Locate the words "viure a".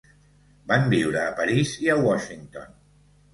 0.93-1.35